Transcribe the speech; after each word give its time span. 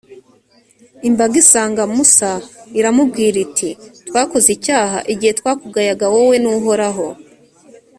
imbaga 1.07 1.33
iza 1.37 1.43
isanga 1.43 1.83
musa, 1.95 2.31
iramubwira 2.79 3.37
iti 3.45 3.69
twakoze 4.07 4.47
icyaha 4.57 4.97
igihe 5.13 5.31
twakugayaga 5.39 6.05
wowe 6.13 6.35
n’uhoraho. 6.43 7.07